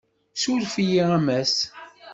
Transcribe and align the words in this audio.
Ssuref-iyi 0.35 1.03
a 1.15 1.17
Mass. 1.25 1.55